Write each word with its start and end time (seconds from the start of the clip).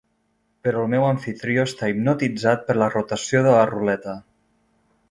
Però 0.67 0.79
el 0.85 0.89
meu 0.93 1.05
amfitrió 1.09 1.65
està 1.69 1.91
hipnotitzat 1.93 2.67
per 2.71 2.79
la 2.81 2.89
rotació 2.97 3.47
de 3.51 3.57
la 3.59 3.71
ruleta. 3.75 4.19